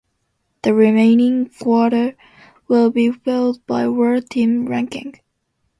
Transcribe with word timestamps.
The 0.63 0.73
remaining 0.73 1.51
quota 1.59 2.15
will 2.67 2.89
be 2.89 3.11
filled 3.11 3.63
by 3.67 3.87
World 3.87 4.31
Team 4.31 4.65
Ranking. 4.65 5.13